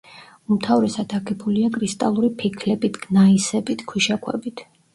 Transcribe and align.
უმთავრესად 0.53 1.13
აგებულია 1.17 1.69
კრისტალური 1.75 2.33
ფიქლებით, 2.41 2.99
გნაისებით, 3.07 3.87
ქვიშაქვებით. 3.95 4.69